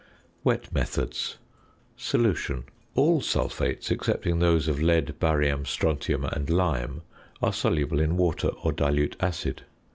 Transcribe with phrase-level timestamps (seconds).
[0.43, 1.37] WET METHODS.
[1.95, 2.63] ~Solution.~
[2.95, 7.03] All sulphates, excepting those of lead, barium, strontium, and lime,
[7.39, 9.61] are soluble in water or dilute acid.